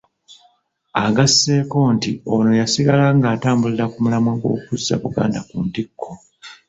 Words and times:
Ageseko 1.05 1.79
nti 1.95 2.11
ono 2.33 2.51
yasigala 2.59 3.05
ng'atambulira 3.17 3.85
ku 3.91 3.97
mulamwa 4.03 4.29
ogw'okuzza 4.35 4.93
Buganda 5.01 5.39
ku 5.49 5.55
ntikko. 5.65 6.07